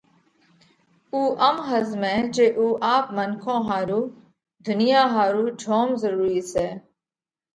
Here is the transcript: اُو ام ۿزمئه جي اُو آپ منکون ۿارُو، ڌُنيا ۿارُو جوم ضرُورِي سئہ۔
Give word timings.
اُو 1.13 1.21
ام 1.47 1.57
ۿزمئه 1.69 2.19
جي 2.35 2.47
اُو 2.59 2.67
آپ 2.93 3.05
منکون 3.15 3.59
ۿارُو، 3.67 4.01
ڌُنيا 4.65 5.01
ۿارُو 5.13 5.43
جوم 5.61 5.89
ضرُورِي 6.01 6.41
سئہ۔ 6.51 6.67